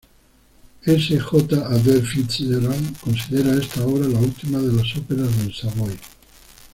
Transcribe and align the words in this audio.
S. 0.83 1.09
J. 1.09 1.53
Adair 1.61 2.03
Fitz-Gerald 2.03 2.97
considera 3.01 3.55
esta 3.59 3.85
obra 3.85 4.07
la 4.07 4.17
última 4.17 4.57
de 4.57 4.73
las 4.73 4.97
óperas 4.97 5.37
del 5.37 5.53
Savoy. 5.53 5.95